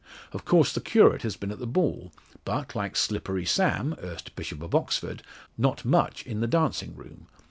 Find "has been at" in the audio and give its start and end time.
1.21-1.59